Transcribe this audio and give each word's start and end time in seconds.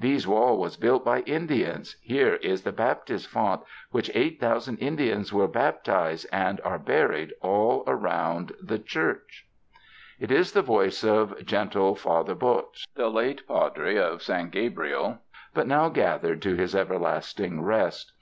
These 0.00 0.26
wall 0.26 0.56
was 0.56 0.78
built 0.78 1.04
by 1.04 1.20
Indians; 1.20 1.96
here 2.00 2.36
is 2.36 2.62
the 2.62 2.72
baptis' 2.72 3.26
font 3.26 3.60
which 3.90 4.10
eight 4.14 4.40
thousand 4.40 4.78
Indians 4.78 5.34
were 5.34 5.46
baptise', 5.46 6.24
and 6.32 6.62
are 6.64 6.78
buried 6.78 7.34
all 7.42 7.84
around 7.86 8.52
the 8.58 8.78
chorch." 8.78 9.44
158 10.16 10.18
THE 10.18 10.28
FRANCISCAN 10.28 10.30
MISSIONS 10.30 10.30
It 10.30 10.32
is 10.32 10.52
the 10.52 10.62
voice 10.62 11.04
of 11.04 11.44
gentle 11.46 11.94
Father 11.94 12.34
Bot, 12.34 12.86
late 12.96 13.46
Padre 13.46 13.96
of 13.98 14.22
San 14.22 14.48
Gabriel 14.48 15.18
but 15.52 15.66
now 15.66 15.90
gathered 15.90 16.40
to 16.40 16.54
his 16.54 16.74
everlasting 16.74 17.60
rest. 17.62 18.12